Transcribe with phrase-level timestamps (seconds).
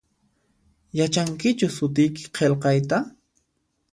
[0.99, 2.97] Yachankichu sutiyki qilqayta?